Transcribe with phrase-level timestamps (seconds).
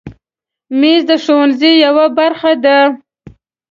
[0.79, 2.77] مېز د ښوونځي یوه برخه ده.